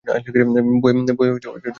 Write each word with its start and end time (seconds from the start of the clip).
বইয়ে 0.81 0.93
বেরোয় 1.17 1.31
নি। 1.55 1.69